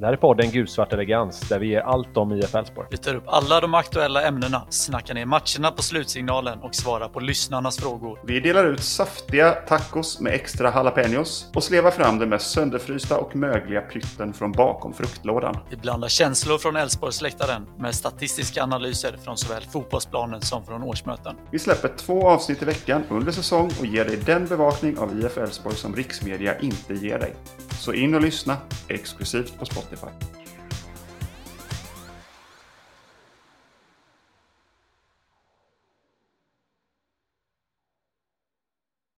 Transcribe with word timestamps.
Det 0.00 0.06
här 0.06 0.12
är 0.12 0.16
podden 0.16 0.50
Gulsvart 0.50 0.92
Elegans 0.92 1.40
där 1.40 1.58
vi 1.58 1.66
ger 1.66 1.80
allt 1.80 2.16
om 2.16 2.32
IF 2.32 2.54
Elfsborg. 2.54 2.88
Vi 2.90 2.96
tar 2.96 3.14
upp 3.14 3.24
alla 3.26 3.60
de 3.60 3.74
aktuella 3.74 4.22
ämnena, 4.22 4.66
snackar 4.70 5.14
ner 5.14 5.26
matcherna 5.26 5.70
på 5.70 5.82
slutsignalen 5.82 6.58
och 6.58 6.74
svarar 6.74 7.08
på 7.08 7.20
lyssnarnas 7.20 7.78
frågor. 7.78 8.18
Vi 8.24 8.40
delar 8.40 8.64
ut 8.66 8.80
saftiga 8.80 9.50
tacos 9.50 10.20
med 10.20 10.34
extra 10.34 10.72
jalapenos 10.74 11.50
och 11.54 11.64
slevar 11.64 11.90
fram 11.90 12.18
den 12.18 12.28
mest 12.28 12.50
sönderfrysta 12.50 13.18
och 13.18 13.36
mögliga 13.36 13.80
pytten 13.80 14.32
från 14.32 14.52
bakom 14.52 14.92
fruktlådan. 14.92 15.56
Vi 15.70 15.76
blandar 15.76 16.08
känslor 16.08 16.58
från 16.58 16.76
Elfsborgsläktaren 16.76 17.66
med 17.78 17.94
statistiska 17.94 18.62
analyser 18.62 19.16
från 19.24 19.36
såväl 19.36 19.62
fotbollsplanen 19.62 20.40
som 20.40 20.64
från 20.64 20.82
årsmöten. 20.82 21.36
Vi 21.50 21.58
släpper 21.58 21.88
två 21.96 22.28
avsnitt 22.28 22.62
i 22.62 22.64
veckan 22.64 23.02
under 23.08 23.32
säsong 23.32 23.70
och 23.80 23.86
ger 23.86 24.04
dig 24.04 24.16
den 24.26 24.46
bevakning 24.46 24.98
av 24.98 25.20
IF 25.20 25.38
Elfsborg 25.38 25.76
som 25.76 25.96
riksmedia 25.96 26.58
inte 26.58 26.94
ger 26.94 27.18
dig. 27.18 27.34
Så 27.80 27.92
in 27.92 28.14
och 28.14 28.20
lyssna, 28.20 28.56
exklusivt 28.88 29.58
på 29.58 29.66
Spotify. 29.66 30.39